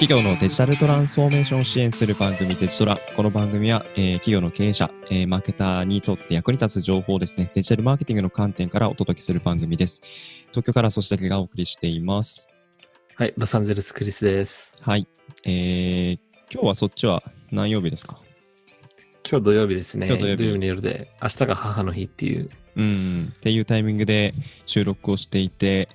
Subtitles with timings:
[0.00, 2.96] 企業のデジタルトランスフォーメーションを支援する番組デジトラ。
[3.14, 10.00] この番組は、えー企業の経営者、えーマーケターにとって役に立つ情報をですね、デジタルマーケティングの観点からお届けする番組です。
[10.52, 12.48] 東京からそしてがお送りしています。
[13.16, 14.74] はい、ロサンゼルスクリスです。
[14.80, 15.06] はい。
[15.44, 16.18] えー、
[16.50, 17.22] 今日はそっちは
[17.52, 18.22] 何曜日ですか？
[19.30, 20.06] 今日土曜日ですね。
[20.06, 22.48] 今日土曜日の夜で、明日が母の日っていう。
[22.76, 24.32] うん、っていうタイミングで
[24.64, 25.90] 収録をしていて、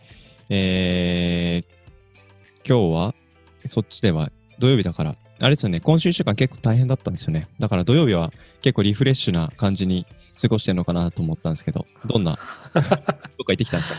[0.50, 3.16] えー、今日は
[3.66, 7.48] そっちでは土曜日だから、あれですよね、今週1週間結構大変だったんですよね。
[7.60, 10.06] だから土曜日は結構リフレッシュな感じに
[10.42, 12.38] 過ごしてるのかなと思ったんですけど、どんな、
[12.74, 13.98] どっか行ってきたんですか？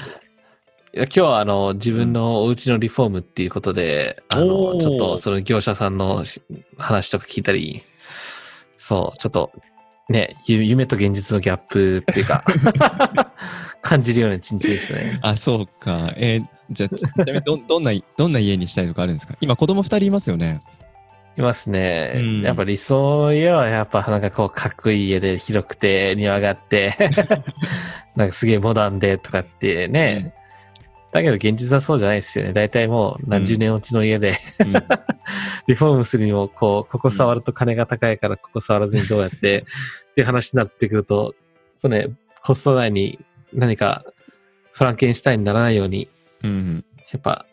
[0.94, 6.40] いや今日はあの自分のお家のリフォームっていうことで、あのちょっとその業者さんのし
[6.78, 7.82] 話とか聞いたり、
[8.78, 9.52] そう、ちょっと
[10.08, 12.44] ね、ゆ夢と現実のギャップっていうか、
[13.82, 15.18] 感じるような一日でしたね。
[15.22, 16.12] あ、そうか。
[16.16, 19.36] えーじゃあ、ちなみにどどんな、どんな家にしたいとかあるんですか？
[19.40, 20.58] 今子供2人いますよね。
[21.38, 22.12] いますね。
[22.16, 26.94] うんやっぱ理想家はやっぱなんかこうかっこいい家で広くて庭があって、
[28.16, 30.32] なんかすげえモダンでとかってね。
[31.16, 32.52] だけど現実はそうじゃないですよね。
[32.52, 34.74] 大体もう何十年落ちの家で、うん
[35.66, 39.64] リフォームするにもこう、ここ触ると金が高いからここ触らずにどうやって
[40.10, 41.34] っていう話になってくると、
[41.74, 42.08] そのね、
[42.42, 43.18] コスト内に
[43.52, 44.04] 何か
[44.72, 46.08] フランケンシュタインにならないように、
[46.44, 46.84] うん。
[47.12, 47.46] やっぱ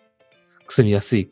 [0.68, 1.32] 住みやすい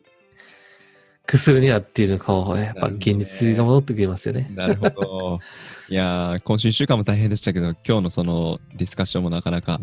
[1.28, 4.50] 工夫にはっていうのかを、やっぱ現実が戻ってきますよね。
[4.54, 5.38] なるほど。
[5.88, 9.80] いやー、今週1週間も大変でしたけど、今日のそのディスカッションもなかなか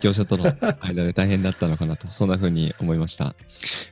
[0.00, 0.44] 業者との
[0.80, 3.34] 間で大変だったのかなと、そんな風に思いました。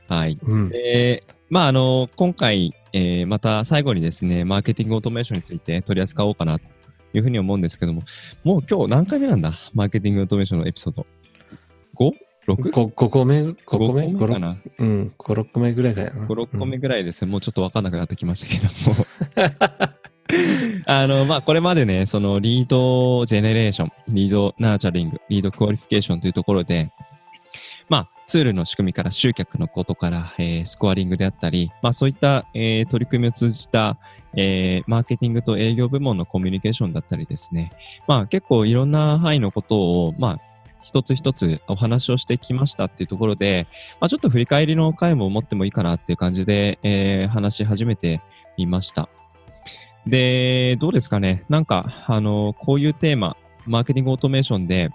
[0.07, 0.37] はい。
[0.41, 0.69] うん。
[0.69, 6.67] で、まあ、あの、今回、えーまた最後にですね、マーケティングオートメーションについて取り扱おうかなと
[7.13, 8.01] いうふうに思うんですけども、
[8.43, 9.53] もう今日何回目なんだ？
[9.73, 11.05] マーケティングオートメーションのエピソード。
[11.95, 12.71] 5?6?
[12.71, 14.57] 5, 5個目 ?5 個目？5個目かな？
[14.79, 16.11] うん、5、6個目ぐらいかな。
[16.11, 19.93] 5、6個目ぐらいですね、もうちょっと分かんなくなってきましたけども。
[20.85, 26.91] あの、まあ、これまでね、その lead generation、lead nurturing、lead qualification というところで、
[27.89, 33.97] まあ、ツールの仕組みから集客のことから、えースコアリングであったり、まあ、そういった、えー取り組みを通じた、
[34.35, 37.71] えーマーケティングと営業部門のコミュニケーションだったりですね、
[38.05, 39.77] まあ、結構いろんな範囲のこと
[40.07, 40.37] を、まあ、
[40.83, 43.67] 一つ一つお話をしてきましたっていうところで、
[44.01, 48.21] まあ、ちょっと振り返りの回も持ってもいいかなっていう感じで、えー話し始めて
[48.57, 49.09] みました。
[50.07, 51.43] で、どうですかね。
[51.49, 54.89] なんか、あの、こういうテーマ、マーケティングオートメーションで、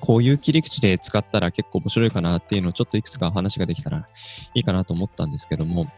[0.00, 4.06] こういう切り口で使ったら結構面白いかなっていうのをちょっといくつか話ができたら
[4.54, 5.90] いいかなと思ったんですけども、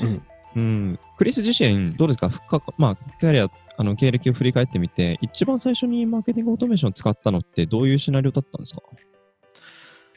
[0.00, 0.22] うん。
[0.56, 2.28] うん、クリス自身、どうですか？
[2.76, 8.82] まあ、キャリア、あの、経歴を振り返ってみて、一番最初にマーケティングオートメーションを使ったのってどういうシナリオだったんですか？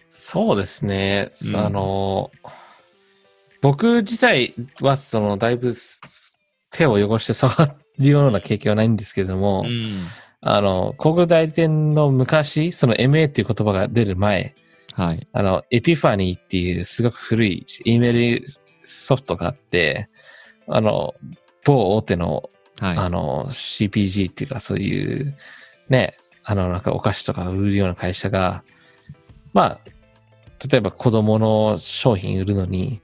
[0.09, 1.31] そうですね。
[1.50, 1.56] うん。
[1.56, 2.31] あの、
[3.62, 6.32] 僕自体は、その、だいぶす
[6.73, 10.07] 手を汚して触るような経験はないんですけれども、ん。
[10.41, 14.56] あの、広告代理店の昔、その MA っていう言葉が出る前、
[14.94, 15.28] はい。
[15.31, 18.45] あの、エピファニーっていうすごく古い E メール
[18.84, 20.09] ソフトがあって、
[20.67, 21.13] あの、
[21.63, 22.97] 某大手のはい。
[22.97, 25.38] あの、CPG っていうかそういう、
[25.90, 28.63] ね、あの、なんかお菓子とか売るような会社が、
[29.53, 29.79] まあ、
[30.67, 33.01] 例えば子供の商品売るのに、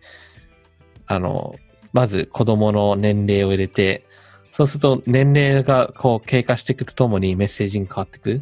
[1.06, 1.56] あの、
[1.94, 4.06] まず子供の年齢を入れて、
[4.52, 8.42] そうすると年齢がこう経過していくとともにメッセージに変わっていく。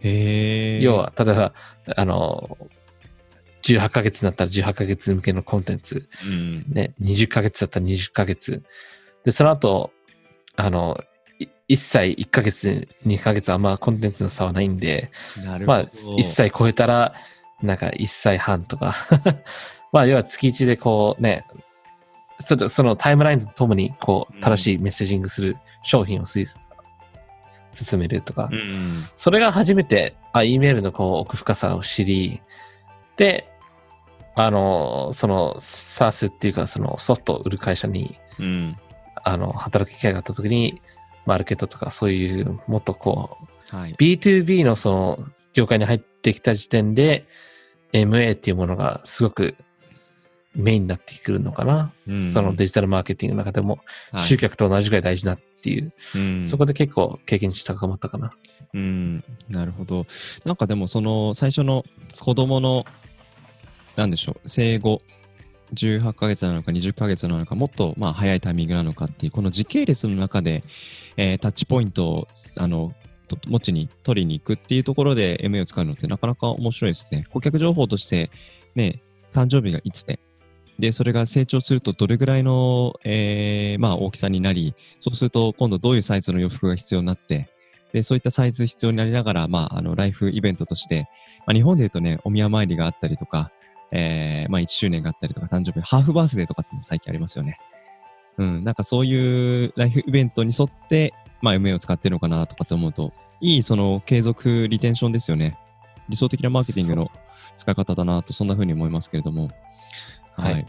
[0.00, 1.52] へー要は、例えば、
[1.96, 2.56] あの、
[3.62, 6.64] 18ヶ月になったら18ヶ月向けのコンテンツ、うん。
[6.68, 8.62] ね、20ヶ月だったら20ヶ月。
[9.24, 9.92] で、その後、
[10.56, 10.98] あの、
[11.38, 15.10] い1歳1ヶ月、2ヶ月はあんまコンテンツの差はないんで。
[15.66, 17.14] まあ、1歳超えたら、
[17.62, 18.94] なんか1歳半とか、
[19.92, 21.44] まあ、要は月1でこうね、
[22.40, 26.44] そのそのタイムラインとともに、こう正しいメッセージングする商品を推
[27.72, 29.04] 進めるとか、うん。
[29.14, 32.42] それが初めて、あ、E メールのこう奥深さを知り、
[33.16, 33.46] で、
[34.34, 38.76] あの、その SARS っていうか、そのソフトを売る会社に、うん。
[39.22, 40.80] あの、働く機会があった時に、
[41.26, 43.38] マーケットとかそういう、もっとこ
[43.72, 43.94] う、はい。
[43.94, 45.18] B2B のその
[45.52, 47.26] 業界に入ってきた時点で、
[47.92, 49.56] MA っていうものがすごく
[50.54, 51.92] メインになってくるのかな。
[52.06, 53.78] うんそのデジタルマーケティングの中でも、
[54.12, 58.32] はい集客と同じぐらい大事なっていう、うんそこで結構経験値高まったかな。
[58.72, 60.06] うん、なるほど。
[60.44, 61.84] なんかでも、その最初の
[62.20, 62.84] 子供の、
[63.96, 65.02] なんでしょう、生後
[65.74, 70.62] 18ヶ月なのか20ヶ月なのか、もっとまあ早いタイミングなのかっていう、この時系列の中で、
[71.16, 72.94] えータッチポイントをあの
[73.28, 77.24] と持ちに取りに行くっていうところで MA を使うのってなかなか面白いですね。
[77.30, 78.30] 顧客情報として、
[78.74, 79.02] ね、
[79.32, 80.18] 誕生日がいつで、
[80.80, 87.50] で、それが成長するとどれぐらいの、えーまあ、大きさになり、そうすると今度どういうサイズの洋服が必要になって、
[87.92, 91.08] で、そういったサイズ必要になりながら、まあ、あの、ライフイベントとして、
[91.46, 93.50] まあ、日本で言うとね、お宮参りがあったりとか、
[93.92, 97.56] えーまあ、1周年があったりとか、誕生日、ハーフバースデーとかっても最近ありますよね。
[98.38, 101.12] うん、なんかそういうライフイベントに沿って、
[101.42, 105.58] まあ、MA を使ってるのかなとかって思うと、いいその継続リテンションですよね。
[106.08, 107.10] 理想的なマーケティングの
[107.56, 109.50] 使い方だなと、そんな風に思いますけれども。
[110.40, 110.66] はい。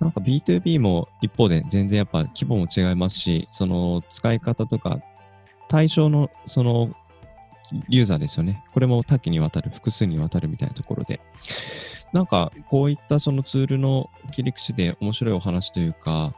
[0.00, 5.00] なんか B2B も一方で全然やっぱ規模も違いますし、その使い方とか
[5.68, 6.90] 対象のその
[7.88, 8.64] ユーザーですよね。
[8.72, 11.20] これも多岐にわたる、複数にわたるみたいなところで。
[12.12, 16.34] なんかこういったそのツールの切り口で面白いお話というか、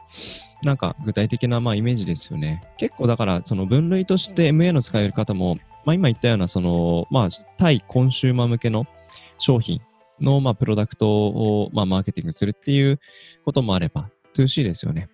[0.63, 2.63] なんか具体的なまあイメージですよね。
[2.77, 7.27] 結構だからその分類として MA の使い方も、まあ今言ったようなそのまあ
[7.57, 8.85] 対コンシューマー向けの
[9.37, 9.81] 商品
[10.19, 12.99] のまあプロダクトをまあマーケティングするっていう
[13.43, 15.09] こともあれば、2C ですよね。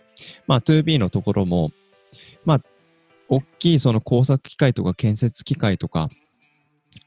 [0.48, 1.72] まあ 2B のところも、
[2.46, 2.62] まあ
[3.30, 6.10] 大きいその工作機械とか建設機械とか、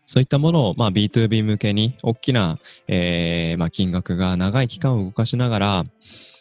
[0.07, 2.59] そういったものを、まあ、B2B 向けに大きな、
[2.89, 5.85] えーまあ、金額が長い期間を動かしながら、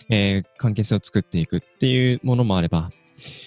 [0.09, 2.91] えー関係性を作っていくっていうものもあれば、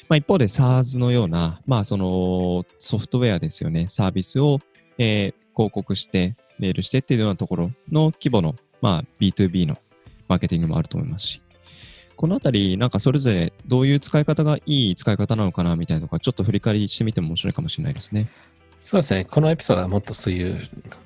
[0.08, 4.60] まあ、一方で SARS のような、まあ、そのソフトウェアですよね、サービスを、
[4.98, 9.76] えー広告して、メールしてっていうようなところの規模の、まあ、B2B の
[10.28, 11.42] マーケティングもあると思いますし、
[12.16, 18.28] このあたり、なんかそれぞれどういう使い方がいい使い方なのかなみたいなのが、ちょっと振り返りしてみても面白いかもしれないですね。
[18.80, 19.24] そうですね。
[19.24, 20.60] このエピソードはもっとそういう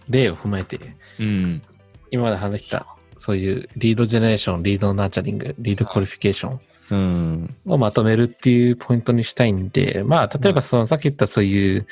[0.08, 0.78] 例を踏まえて、
[1.18, 1.62] うん。
[2.10, 2.86] 今まで話した、
[3.16, 6.60] そういう lead generation、lead nurturing、lead qualification
[6.90, 7.56] うん。
[7.66, 11.86] をまとめるっていうポイントにしたいんで、まあ、例えばそのさっき言ったそういう、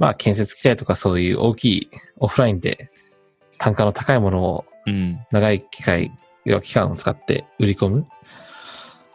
[0.00, 2.90] まあ、建設機械とかそういう大きいオフラインで
[3.58, 5.18] 単価の高いものをうん。
[5.30, 6.12] 長い機械、
[6.44, 8.06] 要は期間を使って売り込む。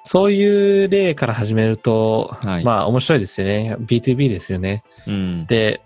[0.04, 3.76] そういう例から始めると、はいまあ面白いですよね。
[3.80, 4.84] B2B ですよね。
[5.08, 5.46] うん。
[5.48, 5.82] で、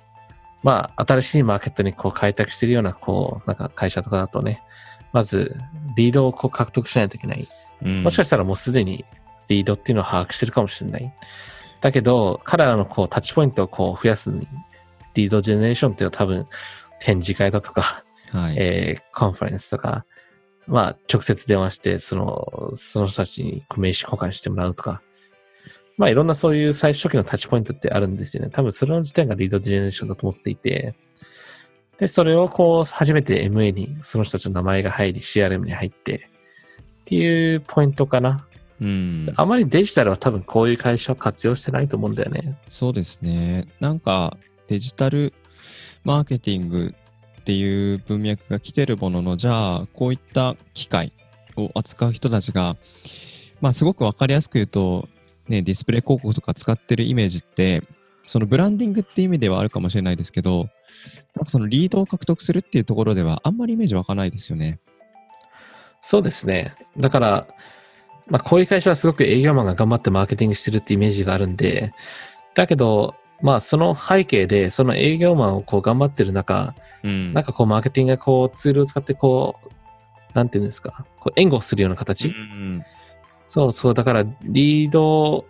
[0.62, 4.62] まあ新しいマーケットにこう開拓してるような、こう、なんか会社とかだとね、
[5.14, 5.56] まず
[5.96, 7.48] リードをこう獲得しないといけない。
[7.82, 9.06] うんもしかしたらもうすでに
[9.48, 11.14] リードっていうのを把握してるかもしれない。
[11.80, 14.46] だけど、彼らのこうタッチポイントをこう増やすに、
[15.20, 16.48] リードジェネレーションっていうのは多分
[17.00, 18.56] 展示会だとか、はい。
[18.58, 20.06] えーカンファレンスとか、
[20.68, 25.02] まあ、直接電話して、その、その人たちに名刺交換してもらうとか、
[25.98, 28.50] まあ、いろんなそういう最初期のタッチポイントってあるんですよね。
[28.52, 30.96] 多分それの時点がリードジェネレーションだと思っていて、
[31.98, 36.30] で、それをこう、初めて MA にその人たちの名前が入り、CRM に入って、
[37.02, 38.48] っていうポイントかな。
[38.80, 39.34] うん。
[39.36, 42.58] あまりデジタルは多分こういう会社は活用してないと思うんだよね。
[42.68, 43.68] そうですね。
[43.80, 44.38] なんか
[44.70, 45.34] デジタル
[46.04, 46.94] マーケティング
[47.42, 51.12] っていう文脈が来てるものの、じゃあ、こういった機械
[51.58, 52.78] を扱う人たちが、
[53.62, 55.10] まあ、すごくわかりやすく言うと、
[55.48, 57.84] ね、ディスプレイ広告とか使ってるイメージって、
[58.28, 60.70] そのブランディングっていう意味ではあるかもしれないですけど、
[61.36, 64.80] なんかそのリードを獲得するっていうところでは、あんまりイメージ湧かないですよね。
[66.02, 66.76] そうですね。
[66.98, 67.48] だから、
[68.28, 71.94] まあ、こういう会社はすごく営業マンが頑張ってマーケティングしてるってイメージがあるんで、
[72.54, 77.34] だけど、まあ、その背景で、その営業マンをこう頑張ってる中、うん。
[77.34, 79.70] なんかこう、マーケティングがこう、ツールを使ってこう、
[80.34, 82.84] なんていうんですか、こう援護するような形、うん
[83.48, 85.46] そうそう、だから、リード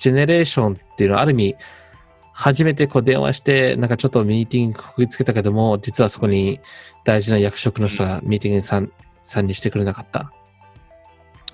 [0.00, 1.56] ジェネレーションっていうのは、ある意味、
[2.32, 6.60] 初めてこう電話して、なんかちょっとミーティングくくりつけたけども、実はそこに
[7.04, 8.92] 大事な役職の人がミーティングに参
[9.24, 10.30] 参にしてくれなかった。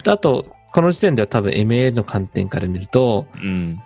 [0.03, 3.81] であと、この時点では多分 MA の観点から見ると、うん。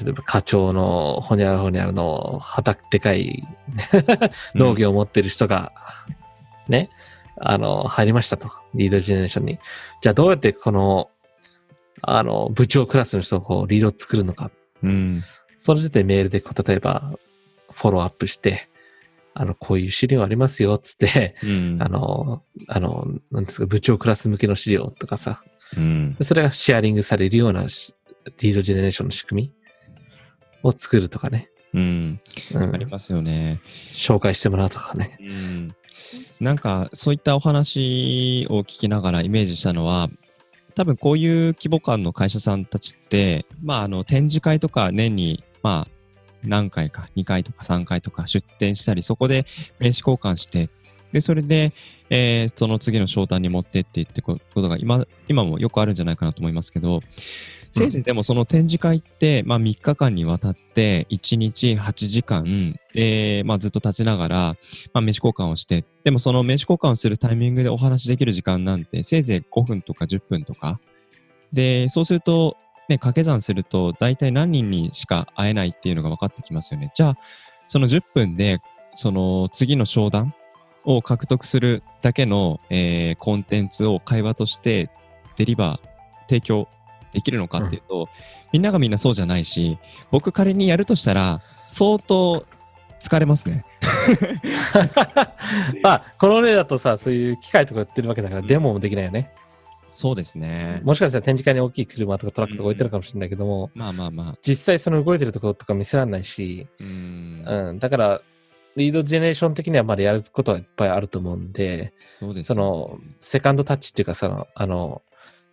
[0.00, 3.46] 例えば課長のほにゃらほにゃらの畑でかい
[4.54, 5.72] 農業を持ってる人が、
[6.68, 6.90] ね、
[7.38, 8.50] あの、入りましたと。
[8.74, 9.58] リードジェネレーションに。
[10.00, 11.10] じゃあどうやってこの、
[12.00, 14.50] あの、部長クラスの人をこう、リードを作るのか。
[14.82, 15.22] うん。
[15.58, 17.12] その時点でメールでこう、例えば、
[17.70, 18.68] フォローアップして、
[19.34, 21.78] あの、こういう資料ありますよ、つって、うん。
[21.80, 25.42] あの、あの、なんですか、部長クラス向けの資料とかさ、
[25.76, 26.16] うん。
[26.22, 27.94] それがシェアリングされるようなし
[28.40, 29.52] リードジェネレーションの仕組み
[30.62, 31.50] を作るとかね。
[31.74, 32.20] うん。
[32.54, 33.60] うんありますよね。
[33.94, 35.18] 紹介してもらうとかね。
[35.20, 35.74] うん
[36.40, 40.08] なんかそういったお話を聞きながらイメージしたのは
[40.74, 46.02] 多分こういう規模感の会社さんたちって、まあ、あの展示会とか年に、まあ、
[46.42, 49.44] 何回か2回とか3回とか出展したりそこで
[49.78, 50.70] 名刺交換して
[51.12, 51.72] で、それで、
[52.10, 57.00] えーその次の商談に持ってっていってことが今、今もよくあるんじゃないかなと思いますけど、
[57.70, 64.36] せいぜいでもその展示会って、まあ3日間にわたって1日8時間で、まあずっと立ちながら、
[64.92, 70.80] まあ名刺交換をして、でもその名刺交換をするタイミングでお話できる時間なんて、せいぜい5分とか10分とか。
[71.52, 72.56] で、そうすると、
[72.88, 76.92] ね、掛け算すると大体何人にしか会えないっていうのが分かってきますよね。
[76.94, 77.16] じゃあ、
[77.66, 78.58] その10分で、
[78.94, 80.34] その次の商談
[80.84, 84.90] を獲得するだけの、えーコンテンツを会話として
[85.36, 85.88] デリバー、
[86.28, 86.68] 提供
[87.12, 88.08] できるのかっていうと、
[88.52, 89.78] みんながみんなそうじゃないし、
[90.10, 92.46] 僕仮にやるとしたら、相当
[93.00, 93.64] 疲れますね。
[95.82, 99.30] まあ、この例だとさ、そういう機械とか売ってるわけだから、うんデモもできないよね。
[99.88, 100.80] そうですね。
[100.84, 104.38] もしかしたら展示会に大きい車とかトラックとか置いてるかもしれないけども、まあまあまあ。
[104.42, 107.68] 実際その動いてるところとか見せられないし、うーん。
[107.68, 108.22] うん、だから、
[108.76, 115.02] リードジェネレーション的にはまだやることはいっぱいあると思うんで、そうですその、セカンドタッチっていうか、その、あの、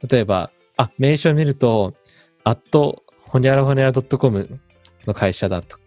[0.07, 1.95] 例えば、あ、名称を見ると、
[2.43, 4.59] アット、ほにゃらほにゃら .com
[5.05, 5.77] の会社だと。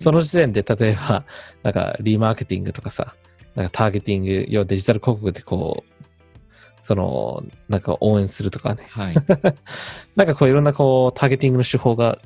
[0.00, 1.24] その時点で、例えば、
[1.62, 3.14] なんか、リマーケティングとかさ、
[3.54, 5.96] なんかターゲティング、要はデジタル広告でこう、
[6.86, 8.86] その、なんか応援するとかね。
[8.90, 9.14] はい。
[10.14, 12.20] なんかこういろんなこう、ターゲティングの手法が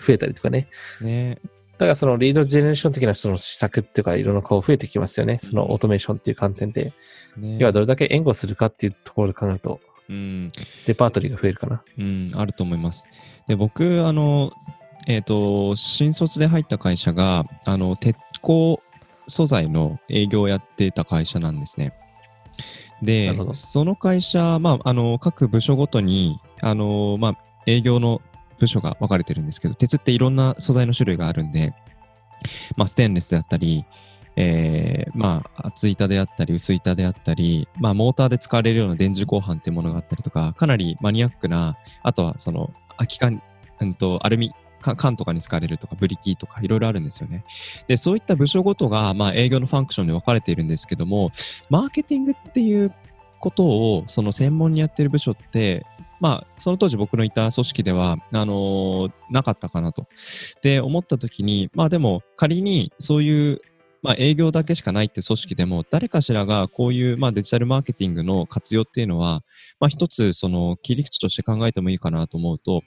[0.00, 0.68] 増えたりとかね。
[1.02, 1.38] ね。
[1.78, 5.38] だからそのリードジェネレーション的なその施策っていうかいろんなこう増えてきますよね。
[5.42, 6.92] そのオートメーションっていう観点で。
[7.36, 10.48] ね要はどれだけ援護するかっていうところで考えると、うん。
[10.86, 11.82] レパートリーが増えるかな。
[11.98, 13.06] うん、あると思います。
[13.46, 14.52] で、僕、あの、
[15.06, 18.80] えっ、と、新卒で入った会社が、あの、鉄鋼
[19.26, 21.92] 素材の営業をやってた会社なんですね。
[23.02, 28.22] なでその会社、まあ、あの、各部署ごとに、あの、まあ、営業の
[28.58, 31.74] 部署が分かれてるんですけど、鉄っていろんな素材の種類があるんで、
[32.76, 33.84] まあ、ステンレスであったり、
[34.36, 43.42] えーまあ、厚板であったり、薄板であったり、まあ、モーターで使われるような電磁鋼板っていうものがあったりとか、かなりマニアックな、あとはその空き缶、
[43.80, 47.44] うんと、アルミ缶とかに使われるとか、ブリキとか、いろいろあるんですよね。
[47.88, 51.30] で、そういった部署ごとが、まあ、営業のファンクションで分かれているんですけども、
[51.70, 52.92] マーケティングっていう
[53.40, 55.84] ことを、その専門にやってる部署って、
[56.20, 60.06] まあ、その当時僕のいた組織では、あのーなかったかなと。
[60.62, 63.60] で、思った時に、まあでも、仮にそういう、
[64.02, 69.42] まあ営業だけしかないって組織でも、誰かしらがこういう、まあデジタルマーケティングの活用っていうのは、
[69.80, 72.82] まあ一つ、その切り口として考えてもいいかなと思うと、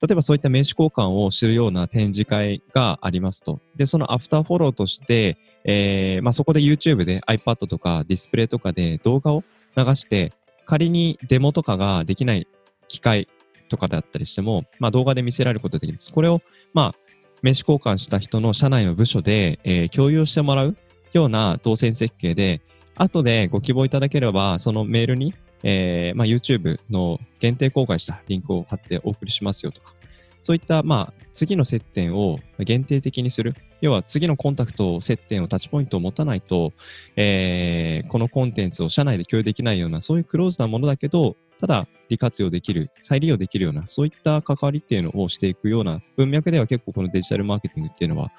[0.00, 3.60] 例えばそういった名刺交換をするような展示会がありますと。
[3.76, 9.42] で、そのアフターフォローとして、えーまあそこで YouTube で iPad とかディスプレイとかで動画を
[9.76, 10.32] 流して、
[10.66, 12.46] 仮にデモとかができない
[12.90, 13.28] 機械
[13.68, 16.12] とかだったりしても、まあ動画で見せられることができます。
[16.12, 16.42] これを、
[16.74, 16.94] まあ、
[17.42, 20.76] 名刺交換した人の社内の部署で、えー共有してもらう
[21.12, 22.60] ような動線設計で、
[22.96, 29.94] 後でご希望いただければ、そのメールに、えーまあ、YouTube の限定公開したリンクを貼ってお送りしますよとか、
[30.42, 33.54] そういった、まあ、次の接点を限定的にする。
[33.80, 36.72] 要は、次のコンタクト、接点をタッチポイントを持たないと、
[37.16, 48.32] えーこのコンテンツを社内で共有できないような、そういうクローズなものだけど、ただ利活用できる、再利用できるような、そういった関わりっていうのをしていくような文脈では結構このデジタルマーケティングっていうのは、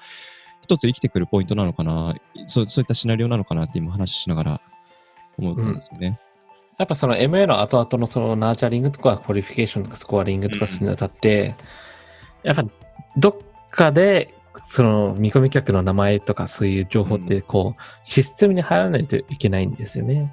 [0.62, 2.14] 一つ生きてくるポイントなのかな、
[2.46, 4.60] そうそういったシナリオなのかなって今話ししながら
[5.38, 6.18] 思ったんですよね。
[6.78, 11.54] やっぱその MA の後々のその nurturing とか qualification とかスコアリングとかするにあたって、
[12.42, 12.64] やっぱ
[13.16, 13.36] どっ
[13.70, 20.32] かでその見込み客の名前とかそういう情報ってこう、システムに入らないといけないんですよね。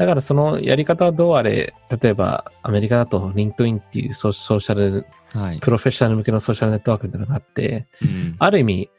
[0.00, 5.04] だからそのやり方はどうあれ、例えばアメリカだと LinkedIn っていうソソーシャル、
[5.34, 5.60] はい。
[5.60, 8.90] プロフェッショナル向けのソーシャルネットワークみたいなのがあって、うんある意味、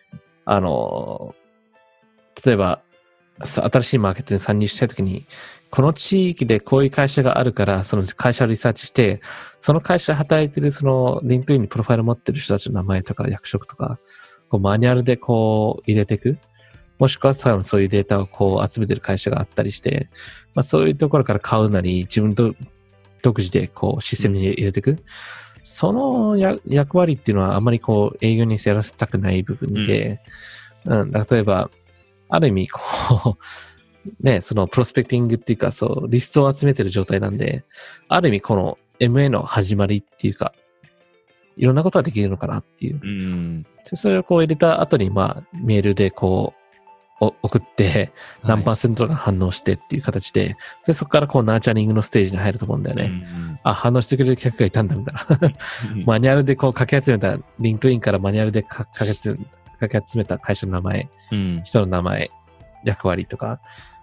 [0.46, 1.34] あの、
[2.46, 2.84] 例えば、
[3.44, 5.26] さ新しいマーケットに参入したいときに、
[5.72, 9.22] この地域でこういう会社があるから、その会社をリサーチして、
[9.58, 13.98] その会社で働いてる、その、リンクインにプロファイル持ってる人たちの名前とか役職とか、
[14.50, 16.38] こうマニュアルでこう入れていく。
[17.02, 20.08] もしくは多分そういうデータをこう集めてる会社があったりして、
[20.54, 22.54] まあそういうところから買うなり、自分と
[23.24, 25.04] 独自でこうシステムに入れていく。
[25.64, 30.22] そのや役割っていうのはあまりこう営業にやらせたくない部分で、
[30.86, 31.72] うん、例えば、
[32.30, 32.80] ある意味こ
[33.36, 33.38] う、
[34.24, 37.66] ね、そのプロスペクティングっていうか、そう、リストを集めてる状態なんで、
[38.10, 40.54] ある意味この MA の始まりっていうか、
[41.58, 43.00] いろんなことができるのかなっていう。
[43.02, 43.64] うん。
[43.64, 46.61] でそれをこう入れた後に、まあ、メールでこう、お
[47.22, 48.12] 送って、
[48.44, 53.10] 何パーセントが反応してっていう形で、それそこからこう nurturing のステージに入ると思うんだよね。
[53.10, 53.60] ね。
[53.64, 55.54] あ、反応してくれる客がいたんだみたいな。
[55.96, 59.46] うんマニュアルでこうかき集めた、 LinkedIn からマニュアルでかかき集め
[59.88, 61.62] かけ集めた会社の名前、うん。
[61.64, 62.30] 人の名前、
[62.84, 63.60] 役割とか、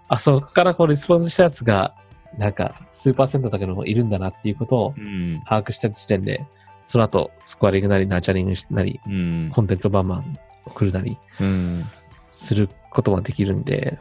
[0.07, 1.95] あ、そこからこう、レスポンスしたやつが、
[2.37, 5.41] なんか、数パーセントだけどもいるんだなっていうことをうん。
[5.45, 6.45] 把握した時点で、
[6.85, 9.49] その後、スコアリングなり、 nurturing なり、うん。
[9.53, 11.85] コンテンツをバンバン送るなりうん。
[12.31, 13.99] することもできるんで、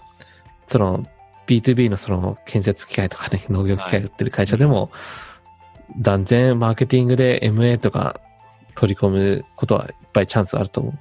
[0.66, 1.04] その
[1.46, 4.90] B2B のその建設機械とかね、農業機械売ってる会社でも、
[5.98, 8.20] 断然マーケティングで MA とか
[8.74, 10.98] 取り込むことはいっぱいチャンスあると思う。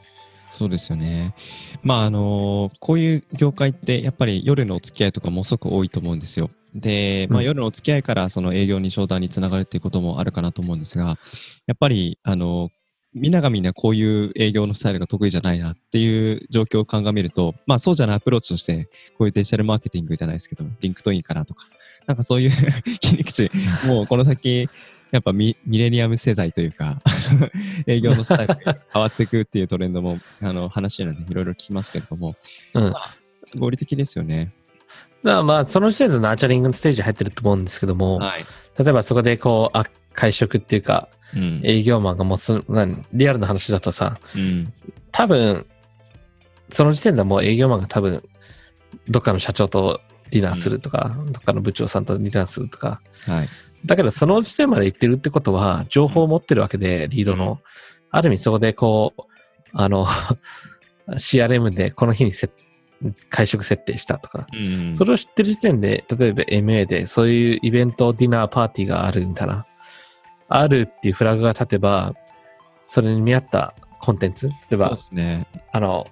[0.53, 1.35] そうですよね。
[1.83, 6.49] まあ、あのこういう業界って、やっぱり夜のお付き合いとかもすごく多いと思うんですよ。
[6.73, 11.17] で、まあ、うん夜のお付き合いからその営業に商談につながるっていうこともあるかなと思うんですが、
[11.67, 12.69] やっぱり、あの
[13.13, 21.67] みんながみんなこういう営業のスタイルが得意じゃないなっていう状況を鑑みると、まあそうじゃないアプローチとして、こういうデジタルマーケティングじゃないですけど、 LinkedIn かなとか、
[22.05, 22.51] なんかそういう
[22.99, 23.49] 切り口、
[23.85, 24.69] もうこの先、
[25.11, 27.01] やっぱミミレニアム世代というか、
[27.87, 32.35] 営業のスタイルが変わっていくっていうトレンドも、あの話にはね、いろいろ聞きますけれども、
[32.73, 32.93] うん。
[33.55, 34.53] 合理的ですよね。
[35.23, 38.45] だまあ、その時点で nurturing のステージ入ってると思うんですけども、はい。
[38.77, 41.61] 例えばそこでこう、あ会食っていうか、うん。
[41.63, 44.73] 営業マンがもうす、なんリアルな話だとさ、うん。
[45.11, 45.65] 多分、
[46.71, 48.23] その時点でもう営業マンが多分、
[49.09, 53.47] どっかの社長とディナーするとか、どっかの部長さんとディナーするとか、はい。
[53.85, 57.51] だけどその時点まで行ってるってことは、情報を持ってるわけで、リードの。
[57.51, 57.57] うん
[58.09, 59.21] ある意味そこでこう、
[59.73, 60.07] あの、
[61.09, 62.49] CRM でこの日にせ
[63.29, 64.95] 会食設定したとか、うん。
[64.95, 69.65] それを知ってる時点で、例えば MA でそういうイベント、ディナー、パーティーがあるみたいな、
[70.49, 72.13] あるっていうフラグが立てば、
[72.85, 75.47] それに見合ったコンテンツ、例えばで、すね。
[75.71, 76.05] あの、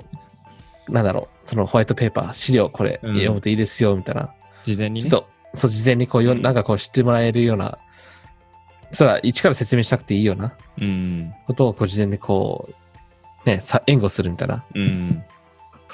[0.89, 4.34] なんだろう、そのホワイトペーパー、資料これうん読むといいですよ、みたいな。
[4.63, 5.10] 事前にね。
[5.10, 7.80] ちょっと、そう、事前にこうよ、うんなんかこう知ってもらえるような、
[8.92, 11.34] そうだ、一から説明しなくていいようなうん。
[11.48, 12.70] ことをこう事前にこ
[13.46, 15.24] う、ね、さ援護するみたいなうん。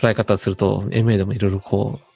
[0.02, 2.12] 捉え方をすると、MA でもいろいろこう、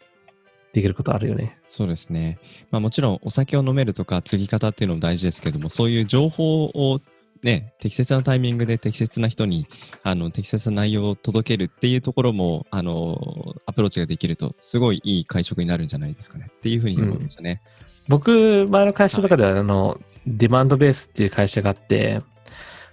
[0.74, 1.58] できることあるよね。
[1.70, 2.39] そうですね。
[2.72, 7.00] まあもちろんお酒を飲めるとか継ぎ方っていうのも大事ですけども、そういう情報を
[7.44, 9.68] ね、適切なタイミングで適切な人に
[10.04, 17.62] あの適切な内容を届けるっていうところもあのアプローチができると、すごいいい会食になるんじゃないですかねっていうふうに思いましたね。
[18.10, 22.22] 僕、前の会社とかでは、あの、ディマンドベースっていう会社があって、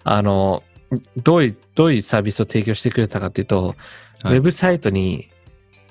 [0.05, 0.63] あの、
[1.17, 3.75] どういう、どういうサービスを提供してくれたかっていうと、
[4.23, 5.29] はいウェブサイトに、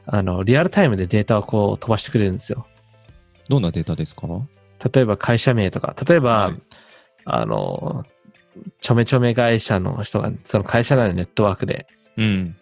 [0.05, 2.65] あの、リアルタイムでデータをこう飛ばしてくれるんですよ。
[3.49, 4.27] どんなデータですか？
[4.93, 6.55] 例えば会社名とか、例えば、はい
[7.25, 8.03] あの、
[8.79, 12.55] ちょめちょめ会社の人が、その会社内のネットワークで、うん。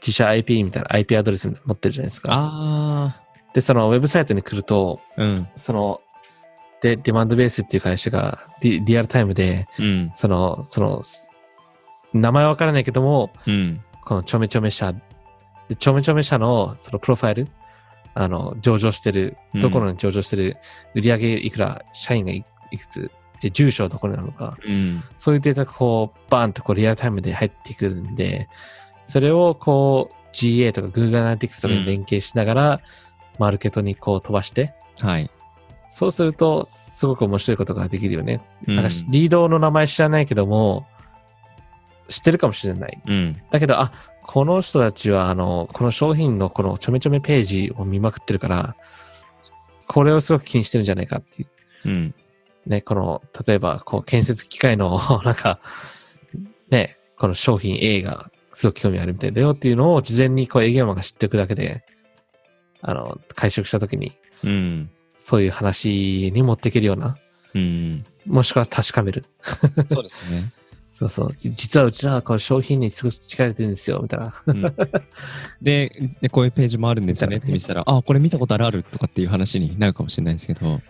[0.00, 2.28] 自社 IP みたいな IP アドレス持ってるじゃないですか。
[2.32, 3.22] あ
[3.54, 5.48] で、そのウェブサイトに来ると、あ、うん。
[5.56, 6.00] その、
[6.82, 10.12] で、ディマンドベースっていう会社がリリアルタイムで、うん。
[10.14, 11.30] その、その、す
[12.12, 13.80] 名前わからないけども、うん。
[14.06, 14.94] このちょめちょめ社、
[15.68, 17.48] でちょめちょめ社のそのプロファイル、
[18.14, 20.56] あの、上場してる、うんどこのに上場してる、
[20.94, 25.02] 売上いくら、社員がいいくつ、で、住所はどこになのか、うん。
[25.18, 28.48] そういうデータがこう、バーンとこうリアルタイムで入ってくるんで、
[29.02, 32.80] それをこう、GA とか Google Analytics とかに連携しながら、
[33.38, 35.28] マーケットにこう飛ばして、はい。
[35.90, 38.40] そうすると、すごく面白いことができるよね。
[38.68, 38.76] うん
[39.08, 40.86] リードの名前知らないけども、
[42.08, 43.02] 知ってるかもしれない。
[43.06, 43.36] うん。
[43.50, 43.92] だけど、あ、
[44.22, 48.76] この人たちは、あの、この商品のこのちょめちょめページを見まくってるから、
[49.86, 51.48] これをすごく気にしてるんじゃないかっていう。
[51.86, 52.14] うん。
[52.66, 55.60] ね、この、例えば、こう、建設機械の、 なんか、
[56.70, 61.84] ね、この商品 A がすごく興味あるみたいだよっていうのを事前にこう営業マンが知っておくだけで、
[62.82, 64.90] あの、会食した時に、うん。
[65.14, 67.16] そういう話に持っていけるような、
[67.54, 68.04] うん。
[68.26, 69.24] もしくは確かめる。
[69.88, 70.52] そうですね。
[70.96, 71.32] そうそう。
[71.34, 74.34] じ実はうちらはこう商品にすごく力入れてるんですよ、みたいな。
[74.46, 74.62] うん
[75.60, 75.90] で
[76.22, 80.80] で、こういうページもあるんですよねって見せたら、あ、これ見たことあるあるとかっていう話になるかもしれないですけど、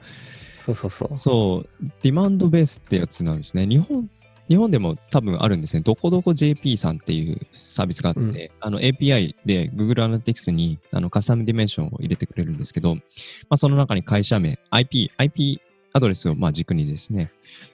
[0.58, 1.16] そうそうそう。
[1.16, 3.66] そう、ディマンドベースってやつなんですね。
[3.66, 4.08] 日本、
[4.48, 5.82] 日本でも多分あるんですね。
[5.82, 13.00] どこどこ JP さんっていうサービスがあって、うんあの API で Google Analytics にあのカスタムディメンションを入れてくれるんですけど、ま
[13.50, 15.60] あ、その中に会社名、IP、IP
[15.96, 17.30] アドレスをまあ軸にですね、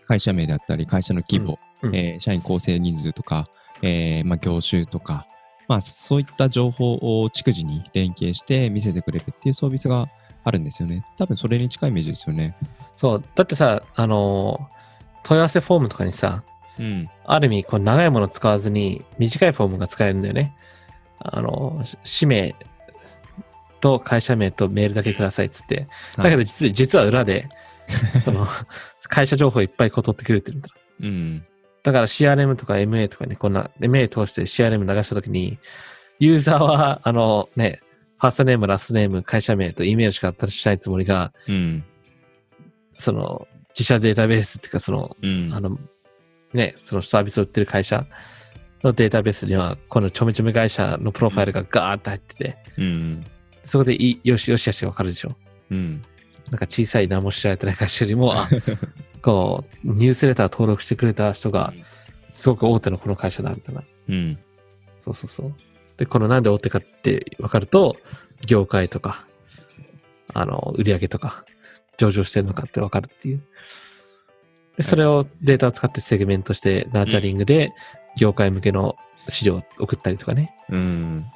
[0.07, 3.49] 会社名であったり、会社の規模、うんうんえー社員構成人数とか、
[3.83, 5.27] えーまあ、業種とか、
[5.67, 10.09] まあ、そういった情報を逐次に連携して見せてくれるっていうサービスが
[10.45, 11.05] あるんですよね。
[11.17, 12.57] 多分それに近いイメージですよね。
[12.97, 13.25] そう。
[13.35, 14.83] だってさ、あのー
[15.25, 16.45] 問い合わせフォームとかにさ、
[16.79, 17.09] うん。
[17.25, 20.55] ある意味、こう長いもの使わずに短いフォームが使えるんだよね。
[21.21, 22.57] あの、し氏名
[23.81, 25.87] と会社名とメールだけくださいっつって。
[26.17, 27.49] だけど実,、実は裏で、
[28.25, 28.47] その、
[29.09, 30.68] 会社情報いっぱいこう取ってくれてるんだ。
[31.01, 31.45] うん。
[31.83, 35.59] だから CRM とか MA とかにこんな、MA 通して CRM 流したときに、
[36.18, 37.81] ユーザーは、あのね、
[38.18, 41.85] ファーストネーム、ラストネーム、会社名と E メールしか新しないつもりが、うん。
[42.92, 45.51] その、自社データベースっていうか、その、うん。
[45.53, 45.79] あの、
[46.53, 48.07] ね、そのサービスを売ってる会社
[48.85, 53.25] のデータベースには、このちょめちょめ会社のプロファイルがガーッと入ってて、うん。
[53.64, 55.35] そこでいい、よしよしよしわかるでしょ？
[55.71, 56.03] うん。
[56.51, 58.49] なんか小さい何も知られてない会社よりも、あ、
[59.23, 61.73] こう、ニュースレター登録してくれた人が、
[62.33, 63.83] すごく大手のこの会社だ、みたいな。
[64.09, 64.39] うん。
[65.01, 65.55] そうそうそう。
[65.97, 67.97] で、このなんで大手かって分かると、
[68.47, 69.27] 業界とか、
[70.35, 71.45] あの、売上とか、
[71.99, 73.43] 上場してるのかって分かるっていう。
[74.77, 77.73] で、それをデータを使ってセグメントして、ナーチャリングで、
[78.17, 78.97] 業界向けの
[79.29, 81.27] 資料を送ったりとかね、うん。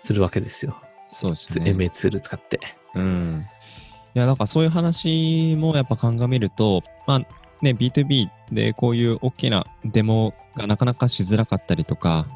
[0.00, 0.76] するわけですよ。
[1.12, 1.72] そうですね。
[1.72, 2.60] MA ツール使って。
[2.94, 3.46] うん。
[4.14, 7.18] いや、だかそういう話もやっぱ鑑みると、まあ
[7.62, 12.26] ね、B2B でこういう大きなデモがなかなかしづらかったりとか、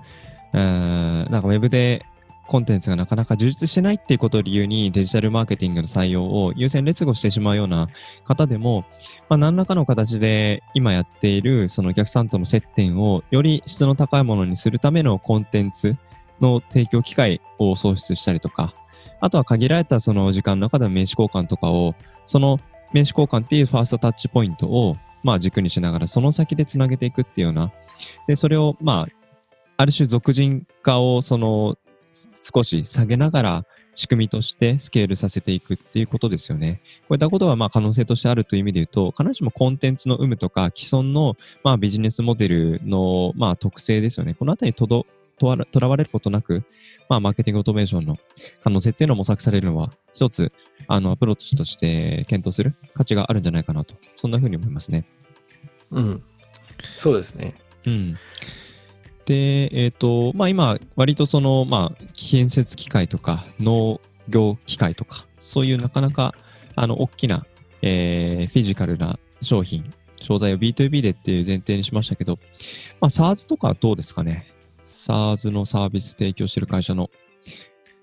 [0.53, 2.05] うん、なんかウェブで
[2.47, 7.89] コンテンツがなかなか充実してないっていうことを理由にデジタルマーケティングの採用を優先劣後してしまうような
[8.23, 8.85] 方でも、
[9.29, 15.97] まあ、何らかの形で今やっているそのお客さんとの接点をより質の高いものにするためのコンテンツ
[16.41, 18.75] の提供機会を創出したりとか、
[19.21, 21.95] あとは限られたその時間の中での名刺交換とかを、
[22.27, 22.59] その
[22.93, 27.73] 名刺交換っていうファーストタッチポイントを、まあ軸にしながら、その先でつなげていくっていうような、
[28.27, 29.13] で、それを、まあ、
[29.77, 31.77] ある種俗人化を、その、
[32.13, 36.81] 少し下げながら、仕組みとしてスケールさせていくっていうことですよね。
[37.03, 44.35] こういったことはまあ可能性としてあるという意味で言うと、必ずしもコンテンツの有無とか既存のまあビジネスモデルのまあ特性ですよね。
[44.35, 45.07] このあたりにとど
[45.39, 46.65] とわらとらわれることなく、
[47.09, 48.17] まあ、マーケティングオートメーションの
[48.63, 50.53] 可能性っていうのを模索されるのは、一つ、
[50.87, 55.05] あの、アプローチとして検討する価値があるんじゃないかなと、そんなふうに思いますね。
[55.91, 56.23] うん。
[56.97, 57.55] そうですね。
[57.87, 58.15] うん。
[59.27, 66.35] で、えっ、と、まあ今、割とその、まあ、建設機械とか、農業機械とか、そういうなかなか、
[66.75, 67.47] あの、大きな、
[67.83, 72.39] えーフィジカルな商品、商材を B2B でっていう前提にしましたけど、
[73.01, 74.54] まあ、SARS とかはどうですかね
[75.09, 77.11] ?SARS のサービス提供してる会社の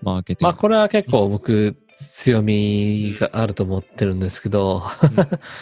[0.01, 0.53] マーケティング。
[0.53, 4.83] まあ、これは結構僕、強みがあると思ってるんですけど。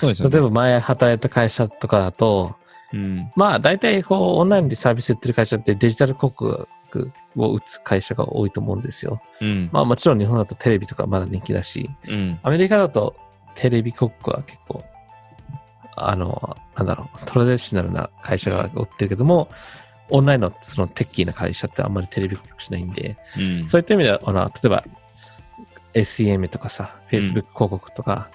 [0.02, 2.56] 例えば前働いた会社とかだと、
[2.94, 3.32] うん。
[3.36, 6.68] まあ大体こうオンラインでサービス売ってる会社ってデジタル広告
[7.36, 9.22] を打つ会社が多いと思うんですよ。
[9.42, 9.70] うん。
[9.72, 12.40] まあもちろん日本だとテレビとかまだ人気だし、うん。
[12.42, 13.16] アメリカだと
[13.56, 14.84] テレビ広告は結構、
[15.96, 19.50] あの、なんだろう、トラディショナルな会社が売ってるけども、
[20.10, 23.68] オンラインのそのテッキーな会社ってあんまりテレビ広告しないんで、うん。
[23.68, 24.84] そういった意味では、あの例えば
[25.94, 28.30] SEM とかさ、Facebook 広告とか、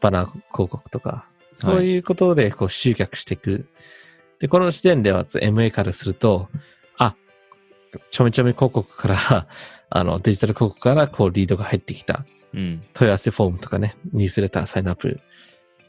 [0.00, 3.68] バナー広告とか、そういうことでこう集客していく。
[4.38, 6.48] で、この時点では MA からすると、
[6.96, 7.16] あ、
[8.10, 9.48] ちょめちょめ広告から、
[9.90, 12.24] あの、デジタル広告からこうリードが入ってきた。
[12.54, 12.82] うん。
[12.94, 15.20] 問い合わせフォームとかね、ニュースレター、サインアップ。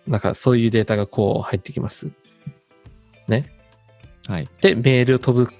[0.07, 2.09] なんかそういうデータがこう入ってきます。
[3.27, 3.58] ね。
[4.29, 4.49] はい。
[4.61, 5.51] で、メールを飛ぶ、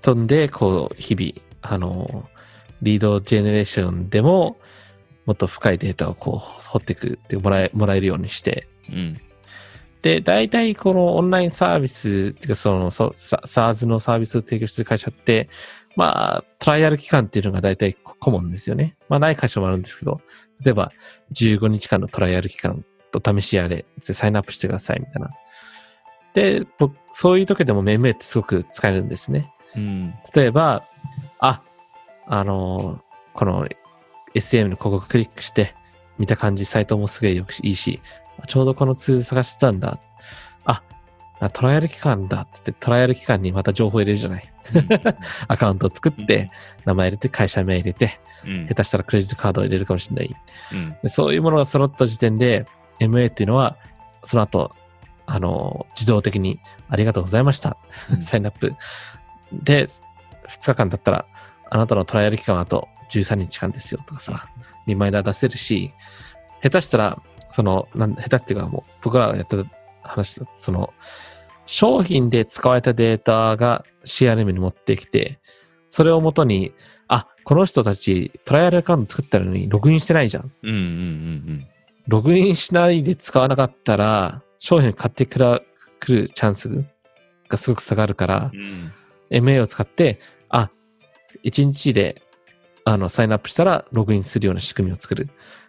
[0.00, 2.26] 飛んで、こう、日々、あの、
[2.80, 4.56] リードジェネレーションでも、
[5.26, 9.20] もっと深いデータをこう、掘っていくってもらえ、もらえるようにして、うん。
[10.00, 15.50] で、大体このオンラインサービス、っていうかその、そサ SARS のサービスを提供してる会社って、
[15.94, 18.96] まあ、トライアル期間っていうのが大体コモンですよね。
[19.10, 20.20] まあ、ない会社もあるんですけど、
[20.64, 20.92] 例えば、
[21.32, 25.30] 15日間のトライアル期間と試しやれ、でサインアップしてください、みたいな。
[26.34, 29.52] で、僕、そういう時でもメムってすごく使えるんですね。
[29.76, 30.14] うん。
[30.34, 30.84] 例えば、
[31.38, 31.62] あ、
[32.26, 33.66] あのーこの
[34.34, 35.74] SM の広告クリックして、
[36.18, 38.00] 見た感じ、サイトもすげえよくいいし、
[38.46, 39.98] ちょうどこのツール探してたんだ。
[40.64, 40.82] あ、
[41.40, 44.52] あトライアル期間だっつって、トライアル期間にまた情報入れるじゃない。
[45.48, 46.50] アカウントを作って、
[46.84, 50.36] 名前入れて、会社名入れて、うん下手したらクレジットカードを入れるかもしれない。
[50.72, 50.96] うん。
[51.02, 52.66] でそういうものが揃った時点で、
[53.00, 53.76] MA っていうのは、
[54.22, 54.70] その後、
[55.26, 57.76] あの、自動的にありがとうございました。
[58.10, 58.74] うんサインアップ。
[59.52, 59.88] で、
[60.48, 61.26] 2日間だったら、
[61.70, 64.48] あなたのトライアル期間はあと13日間ですよとかさ、
[64.86, 65.92] リマインダー出せるし、
[66.62, 69.56] 下手したら、その、なん下手っていうかもう、僕らがやった
[70.02, 70.92] 話だと、その、
[71.66, 75.40] 商品で使われたデータが CRM に持ってきて、
[75.88, 76.74] それをもとに、
[77.08, 80.52] あ、この人たちトライアルアカウント作ったのにログインしてないじゃん。
[80.62, 80.70] うん。
[80.70, 80.76] うん。
[80.76, 81.66] うん。
[82.06, 85.60] ログインしないで使わなかったら、商品買ってくら
[86.00, 86.84] くるチャンス
[87.48, 88.92] がすごく下がるからう、ん。
[89.30, 90.70] MA を使って、あ、
[91.44, 92.22] 1日で、
[92.84, 95.28] あの、サインアップしたらログインするような仕組みを作る。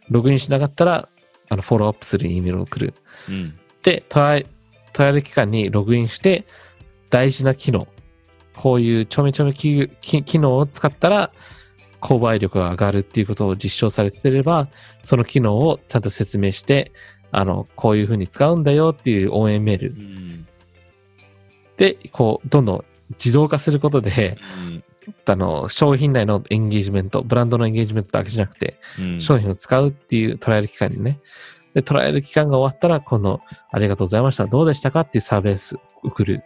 [0.09, 1.09] ログインしなかったら、
[1.49, 2.93] あの、フォローアップする E メールを送る。
[3.29, 3.57] うん。
[3.83, 4.45] で、トライ、
[4.93, 6.45] トライアル期間にログインして、
[7.09, 7.87] 大事な機能。
[8.55, 9.89] こういうちょめちょめ機
[10.39, 11.31] 能を使ったら、
[12.01, 14.67] 購買力が上がるっていうことを実証されてれば、
[15.03, 16.91] その機能をちゃんと説明して、
[17.37, 20.47] あの、こういうふうに使うんだよっていう応援メールうん。
[21.75, 24.37] で、こう、どんどん自動化することで、
[25.25, 29.19] あの、商品内のエンゲージメント、ブランドのエンゲージメントだけじゃなくて、うん。
[29.19, 31.19] 商品を使うっていうトライアル期間にね。
[31.73, 34.47] で、トライアル期間が終わったら、今度、ありがとうございました。
[34.47, 36.41] どうでしたかっていうサービス送る。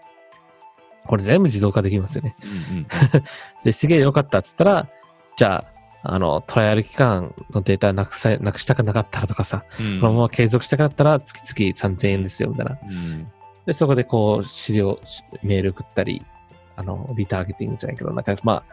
[1.05, 2.35] これ全部自動化できますよね。
[2.71, 2.87] うんうん
[3.63, 4.89] で、すげえ良かったっつったら、
[5.37, 9.99] じゃあ、あの、トライアル期間のデータなくさ、なくしたくなかったらとかさ、うん。
[9.99, 12.77] このまま継続したかったら、月々3000円ですよ、みたいな。
[12.81, 13.27] うん。
[13.65, 16.25] で、そこでこう、資料、しメール送ったり、
[16.75, 18.63] あの、リターゲティングじゃないけど、なんか、まあ、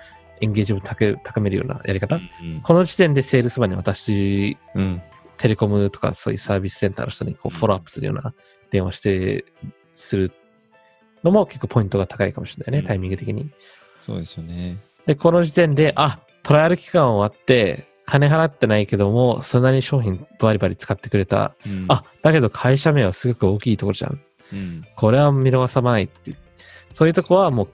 [0.40, 0.88] エンゲージメント
[1.24, 2.16] 高めるようなやり方。
[2.16, 5.02] うんこの時点でセールスマンに私、うん。
[5.38, 8.34] テレコムとかそういうサービスセンターの人にこうフォローアップするような
[8.70, 9.44] 電話して、
[9.94, 10.32] する
[11.24, 13.50] のも結構ポイントが高いかもしれないね、うんタイミング的に。
[14.00, 14.78] そうですよね。
[15.06, 21.56] で、この時点で、あ、トライアル期間終わって、金払ってないけども、そんなに商品バリバリ使ってくれた。
[21.66, 24.20] うん、あ、だけど会社名はすごく大きいところじゃん。
[24.52, 24.84] うん。
[24.94, 26.34] これは見逃さないって。
[26.92, 27.68] そういうとこはもう、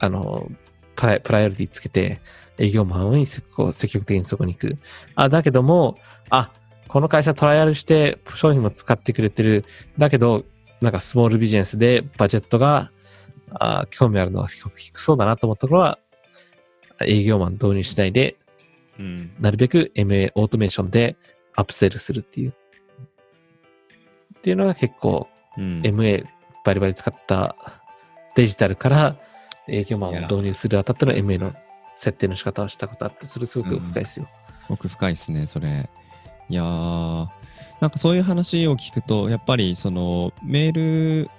[0.00, 0.48] あの、
[0.96, 2.20] プライプライオリティつけて、
[2.58, 4.76] 営業マンに積極積極的にそこに行く。
[5.14, 5.96] あ、だけども、
[6.28, 6.50] あ、
[6.88, 9.64] この会社トライアルして商品も使ってくれてる。
[9.96, 10.44] だけど、
[10.80, 12.90] なんかスモールビジネスでバジェットが、
[13.52, 16.00] あ興味あるのは低低そうだなと思ったところは、
[17.04, 18.36] 営業マン導入しないで、
[18.98, 19.32] うん。
[19.38, 21.16] なるべく MA オートメーションで
[21.54, 22.54] アップセルするっていう。
[24.38, 25.80] っていうのが結構うん。
[25.82, 26.24] MA
[26.64, 27.56] バリバリ使った
[28.34, 29.16] デジタルから
[29.66, 31.54] 営業マンを導入するあたっての MA の
[31.94, 34.28] 設定の仕方をしたことあって、それすごく深いですよ。
[34.68, 35.88] 奥深いですね、それ。
[36.48, 37.28] いやー、
[37.80, 41.30] なんかそういう話を聞くと、やっぱりそのメール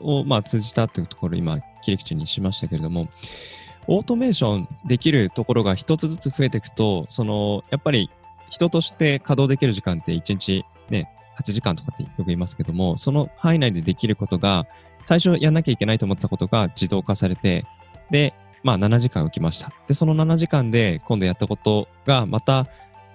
[0.00, 3.08] をまあ通じたっていうところ、今、切り口にしましたけれども、
[3.86, 8.10] オートメーションできるところが一つずつ増えていくと、そのやっぱり
[8.50, 14.66] 人として稼働できる時間って1日ね、8時間とかってよく言いますけども、その範囲内でできることが、
[15.04, 17.64] 最初やんなきゃいけないと思ったことが自動化されて、
[18.10, 19.72] で、まあ7時間浮きました。
[19.86, 22.66] で、その7時間で今度やったことがまた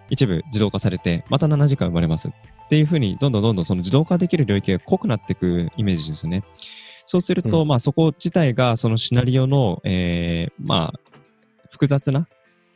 [0.10, 2.28] 一部自動化されて、また7時間生まれます。
[2.28, 2.32] っ
[2.70, 6.44] ていうふうに、どんどんどんどんその自動化できる領域が濃くなっていくイメージですよね。
[7.10, 11.00] そうすると、うんまあそこ自体がそのシナリオの、えーまあ、
[11.72, 12.28] 複雑な、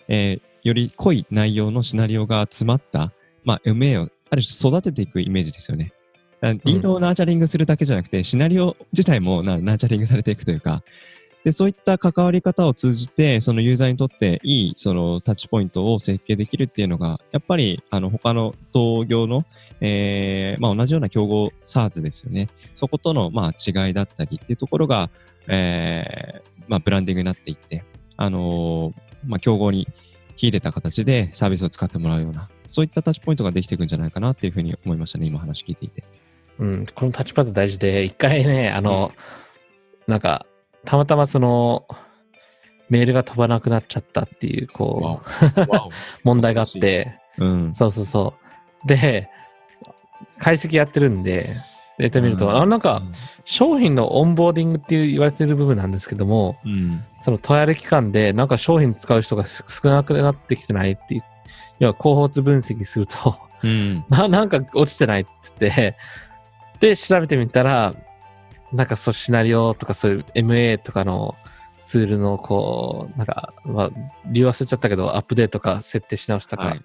[0.08, 3.12] えーより濃い内容のシナリオが詰まった、
[3.43, 5.91] まあ、MA をある種育てていくイメージですよね。
[6.41, 10.84] リードをナーチャリングするだけじゃなくて、シナリオ自体もナナーチャリングされていくというか、
[11.43, 19.45] で、そういった関わり方を通じて、そのユーザーにとっていい、そのタッチポイントを設計できるっていうのが、やっぱり、あの、他の同業の、
[19.82, 22.49] えーまあ、同じような競合 SARS ですよね。
[22.75, 25.10] そことの、まあ、違いだったりっていうところが、
[25.47, 27.84] えーまあ、ブランディングになっていって、
[28.15, 28.93] あのー
[29.25, 29.88] まあ、競合に
[30.36, 36.03] 秀でた形でサービスを使ってもらうような、そういったタッチポイントができていくんじゃないかなっていうふうに思いましたね、今話聞いていて。
[36.60, 39.12] うん、このタッチパッド大事で、一回ね、あの、
[40.08, 40.45] なんか、
[40.86, 41.88] たまたまその、
[42.89, 45.28] メールが飛ばなくなっちゃったっていう、こう、
[46.24, 47.74] 問題があって、うん。
[47.74, 48.34] そうそうそ
[48.84, 48.88] う。
[48.88, 49.30] で、
[50.38, 51.56] 解析やってるんで、
[51.98, 53.02] データ見ると、うんあなんか、
[53.46, 57.04] 商品のオンボーディングっていう言われてる部分なんですけども、うん。
[57.22, 61.24] そのトライアル期間で、なんか商品使う人が少少なくなってきてないっていう、
[61.80, 64.06] 要は後発分析すると、うん。
[64.10, 65.98] ななんか落ちてないって言って、
[66.80, 67.93] で、調べてみたら、
[68.74, 71.36] なんかそうシナリオとかそういう MA とかの
[71.86, 73.90] ツールのこう、なんか、まあ、
[74.26, 76.82] 理由忘れちゃったけど、アップデートか設定し直したか、はい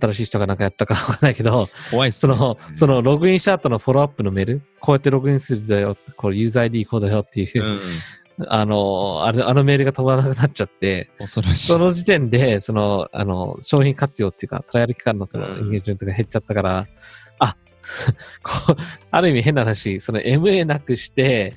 [0.00, 2.12] 新しい人がなんかやったかわかんないけど、怖いね。
[2.12, 7.80] その、そのログインした後のフォローアップのメール、こうやってログインするんだよ、これユーザー ID こうだよっていう、うん。
[8.48, 11.66] あの、あれ、あのメールが飛ばなくなっちゃって、恐ろしい。
[11.68, 16.86] その時点で、その、あの、商品活用っていうか、トライアル期間のその、うんエンゲージメントが減っちゃったから、う、
[19.10, 21.54] ある意味変な話、その MA なくして、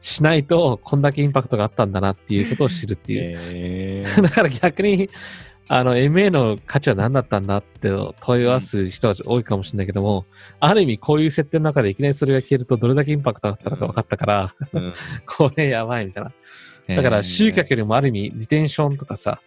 [0.00, 3.38] しないと、こんだけインパクトがあったんだなっていうことを知るっていう。
[3.50, 5.08] えだから逆に、
[5.66, 7.88] あの、MA の価値は何だったんだって
[8.20, 10.26] 問い合わす人が多いかもしれないけども、
[10.60, 14.92] ある意味こういう設定の中でいきなりそれが消えるとどれだけインパクトがあったのか分かったから、ー
[15.26, 16.32] これやばいみたいな。
[16.96, 19.40] だから集客よりもある意味リテンションとかさ、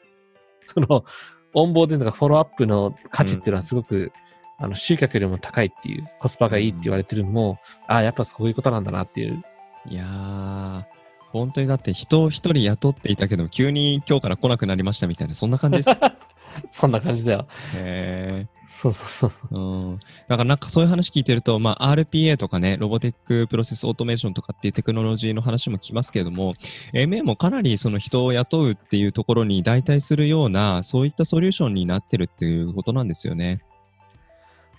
[0.66, 1.06] その、
[1.54, 4.12] オンボーディングとかフォローアップの価値っていうのはすごく、
[4.58, 9.44] あの、集客よりも高いっていう、コスパがいいって言われてるのも、ああ、やっぱそういうことなんだなっていう。
[9.90, 10.84] いやー、
[11.32, 15.90] 本当にだって人を一人雇っていたけど、急に今日から来なくなりましたみたいな、そんな感じです。
[16.72, 17.48] そんな感じだよ。
[17.76, 19.32] へそうそうそう。
[19.52, 20.00] ーうん。
[20.28, 26.54] だからなんかそういう話聞いてると、まあ RPA とかね、 robotic process automation とかっていうテクノロジーの話も聞きますけれども、
[26.94, 33.62] MA もかなりその人を雇うっていうところに代替するような、そういったソリューションになってるっていうことなんですよね。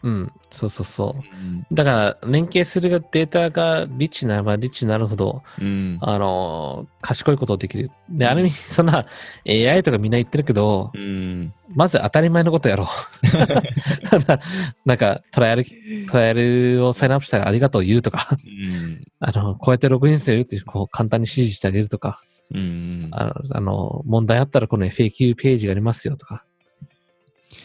[0.02, 1.37] うん、そうそうそう。
[1.37, 1.66] うん。
[1.72, 5.98] だから、連携するデータがリッチになればリッチになるほど、うん。
[6.00, 7.90] あの、賢いことできる。
[8.08, 9.06] で、ある意味、そんな
[9.46, 11.52] AI とかみんな言ってるけど、うん。
[11.74, 12.88] まず当たり前のことやろう。
[14.87, 15.64] なんか、トライアル、
[16.08, 19.04] トライアルをサインアップしたらありがとう言うとか、うん。
[19.18, 22.20] あの、こうやってログインするって、こう、簡単に指示してあげるとか、
[22.54, 23.08] うん。
[23.12, 26.44] あの、あの問題あったらこの FAQ ページがありますよとか。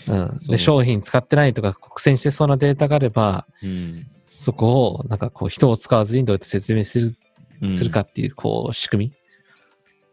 [0.07, 0.39] うん。
[0.47, 4.07] で、商品使ってないとか、苦戦してそうなデータがあれば、うん。
[4.27, 7.15] そこを、なんかこう、人を使わずにどうやって説明する、
[7.61, 9.13] うんするかっていう、こう、仕組み。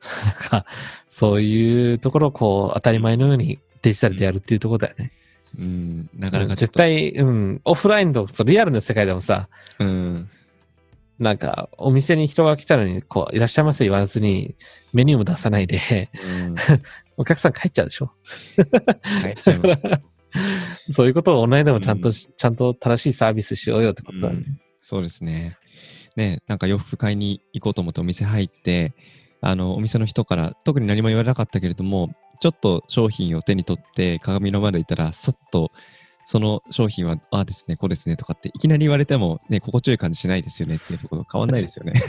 [0.25, 0.67] なんか、
[1.09, 5.13] そういうところを、こう、当たり前のようにデジタルでやるっていうところだよね。
[5.59, 6.11] うん。
[6.15, 6.55] なかなか。
[6.55, 9.49] 絶対、うん、オフラインとそうリアルの世界でもさ、
[9.79, 10.31] うん。
[11.21, 14.57] なんか、お店に人が来たのに、こう、いらっしゃいませ言わずに、
[14.93, 16.11] メニューも出さないで、
[16.47, 16.55] うん。
[17.19, 18.11] お客さん帰っちゃうでしょ。
[18.57, 19.83] 帰っちゃいます。
[20.91, 24.45] そういうことをオンラインでもちゃんと、うんちゃんと正しいサービスしようよってことだね。
[24.81, 25.57] そうですね。
[26.17, 28.95] ね、なんか洋服買いに行こうと思ってお店入って、
[29.43, 35.71] あの、お店の人から特に何も言われなかったけれども、ちょっと商品を手に取って鏡の前で行ったら、さっと、
[36.31, 41.95] その商品は、ああですね、こうですねとかって、いきなり言われても、ね、心地よい感じしないですよねっていうところ変わんないですよね。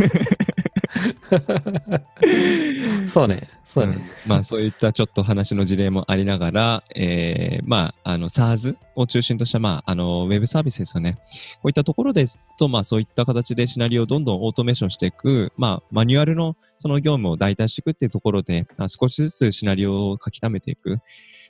[3.09, 3.49] そうね。
[3.65, 3.93] そうね。
[3.95, 11.17] うんまあそういったちょっと話の事例もありながら、えーまああの SARS を中心とした、まあ、あのウェブサービスですよね。
[11.55, 20.99] こういったところですと、まあそういった形でシナリオをどんどんオートメーションしていく、まあマニュアルのその業務を代替していくっていうところで、あ少しずつシナリオを書き溜めていく。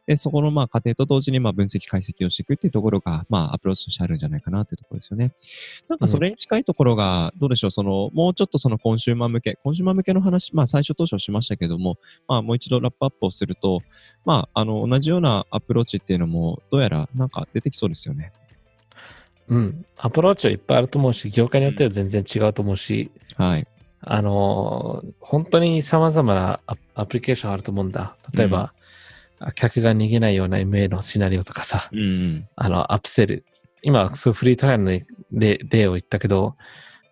[0.07, 5.33] で、そこのまあ過程と同時にまあ分析解析をしていくっていうところが、まあアプローチとしてあるんじゃないかなっていうところですよね。
[5.87, 13.81] なんかそれに近いところが、どうでしょう、その、もうちょっとそのコンシューマー向け、コンシューマー向けの話、まあ最初当初しましたけども、まあもう一度ラップアップをすると、
[14.25, 18.31] まああの同じようなアプローチっていうのも、どうやらなんか出てきそうですよね。
[19.49, 19.85] うん。
[19.97, 23.67] アプローチはいっぱいあると思うし、業界によっては全然違うと思うし、はい。
[24.03, 28.15] あのー本当に様々なアアプリケーションあると思うんだ。
[28.33, 28.73] 例えば、
[29.55, 32.47] 客が逃げないような MA のシナリオとかさ、うんうん。
[32.55, 33.45] あの、アップセル。
[33.81, 34.91] 今、そうフリートライアルの
[35.31, 36.55] 例例を言ったけど、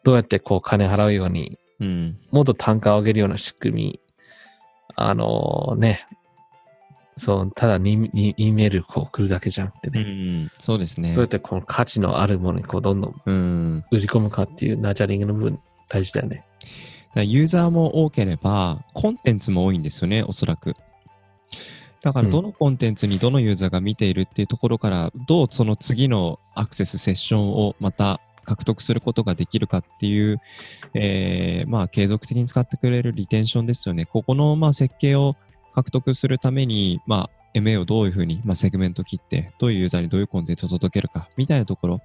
[0.03, 2.19] どうやってこう金払うように、うん。
[2.31, 3.99] もっと単価を上げるような仕組み。
[4.95, 6.05] あのね、
[7.17, 10.03] そう、ただにに E メールこう来るだけじゃなくてうんね、う
[10.45, 10.51] ん。
[10.59, 11.25] そうですねどうや。
[11.25, 13.85] ってこの価値のあるものにこうどんどんうん。
[13.91, 16.45] 売り込むかっていうナーチャリングの部分大事だよね。
[17.15, 20.75] だユーザーも多ければ、コンテンツも多いんですよね、おそらく。
[22.01, 30.41] だから、うんどのコンテンツにどのユーザーが見ているっていうところから、どうその次のアクセス、セッションをまた獲得することができるかっていう、
[30.93, 34.05] えーまあ、継続的に使ってくれるリテンションですよね。
[34.05, 35.35] ここの、まあ、設計を
[35.75, 42.01] 獲得するために、まあ、MA をどういうふうに、まあ、セグメント切って、どういうユーザーにどういうコンテンツを届けるか、みたいなところ。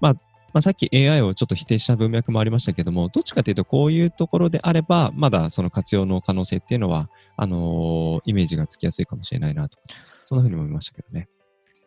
[0.00, 0.16] まあ、
[0.54, 9.78] まあ、さっき AI をちょっと否定した文脈もありましたけども、どっちかというと、こういうところであれば、まだその活用の可能性っていうのは、あのーイメージがつきやすいかもしれないなと。
[10.24, 11.28] そんなふうに思いましたけどね。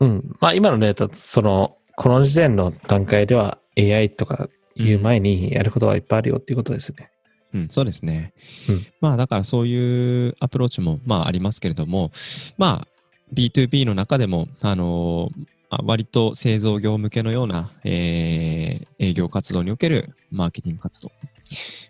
[0.02, 0.36] うん。
[0.42, 7.10] まあ今の例だと、その、この時点の段階では AI とかいう前にやることはいっぱいあるよっていうことですね。
[7.54, 8.34] うん、そうですね。
[8.68, 12.12] うんまあ、だからそういうアプローチも、まあ、ありますけれども、
[12.58, 12.88] まあ、
[13.34, 21.12] B2B の中でも、あのーまあ割と製造業向けのような、えー営業活動におけるマーケティング活動。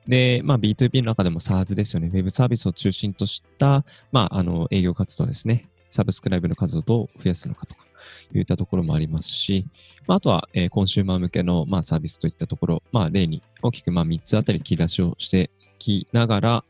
[0.07, 2.09] で、まあ、B2B の中でも SaaS ですよね。
[2.13, 5.69] ウェブサービスを中心とした、まあ、あの、営業活動ですね。
[5.89, 7.85] サブスクライブの数をどう増やすのかとか、
[8.33, 9.67] いったところもありますし、
[10.05, 16.63] まあ、あとは、えーコンシューマー向けの、まあ、サービスといったところ、まあ、例に大きく、まあ、3つあたり切り出しをしてきながら、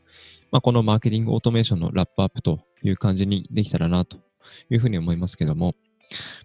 [0.50, 4.18] まあ、このマーケティングオートメーションのラップアップという感じにできたらなと
[4.70, 5.74] いうふうに思いますけども、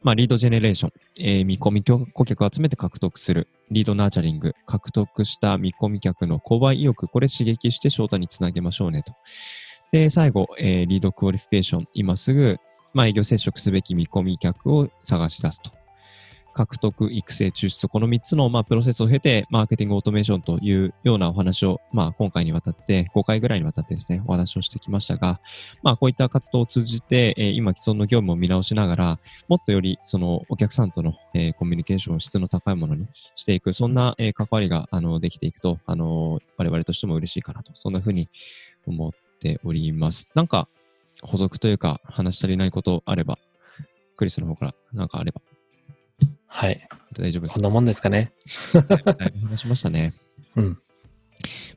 [0.01, 9.13] まあ、リードジェネレーション、えー見込み顧客を集めて獲得する、リードナーチャリング、獲得した見込み客の購買意欲、これ刺激して翔太につなげましょうねと。
[9.91, 12.57] で、最後、えー lead qualification、今すぐ、
[12.93, 15.82] まあ、営業接触すべき見込み客を探し出すと。
[16.53, 25.41] 獲得、育成、抽出、この3つの、まあ、プロセスを経て、マーケティングオートメーションというようなお話を、まあ、今回にわたって、5回ぐらいにわたってですね、お話をしてきましたが、
[25.81, 38.29] まあ、こういった活動を通じて、えー今既存の業務を見直しながら、もっとより、その、お客さんとの、えーコミュニケーションを質の高いものにしていく、そんな、えー関わりが、あの、できていくと、あの、我々としても嬉しいかなと、そんなふうに
[38.85, 40.29] 思っております。
[40.35, 40.67] なんか、
[41.21, 43.39] 補足というか、話し足りないことあれば、
[44.17, 45.41] クリスの方からなんかあれば
[46.53, 46.87] はい。
[47.13, 48.31] 大丈夫ですこんなもんですかね。
[48.73, 50.13] だいぶ話しましたね。
[50.55, 50.77] うん。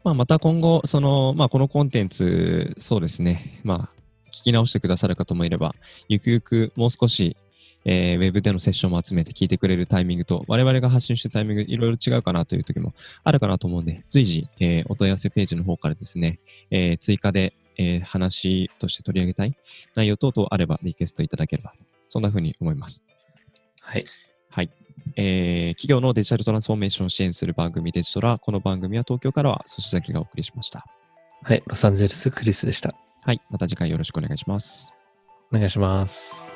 [0.04, 5.74] まあ、また今後、その、まあ、このコンテンツ、そうですね、まあ、聞き直してくださる方もいれば、
[6.08, 7.38] ゆくゆくもう少し、
[7.86, 16.38] えーウェブでのセッションも集めて聞いてくれるタイミングと、我々が発信してるタイミング、いろいろ違うかなという時もあるかなと思うんで、随時、えーお問い合わせページの方からですね、
[16.70, 19.56] えー追加で、えー話として取り上げたい
[19.94, 21.72] 内容等々あればリクエストいただければ、
[22.08, 23.02] そんな風に思います。
[23.80, 24.04] はい。
[24.57, 24.70] はい。
[25.16, 28.38] えー企業のデジタルトランスフォーメーションを支援する番組デジトラ。
[28.38, 30.86] この番組は東京からは、そし崎がお送りしました。
[31.42, 31.62] はい。
[31.66, 32.90] ロサンゼルスクリスでした。
[33.22, 33.42] はい。
[33.50, 34.94] また次回よろしくお願いします。
[35.52, 36.55] お願いします。